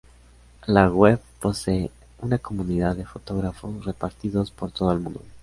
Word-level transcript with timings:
La 0.65 0.87
web 0.89 1.21
posee 1.39 1.91
una 2.21 2.39
comunidad 2.39 2.95
de 2.95 3.05
fotógrafos 3.05 3.85
repartidos 3.85 4.49
por 4.49 4.71
todo 4.71 4.91
el 4.91 4.99
mundo. 4.99 5.21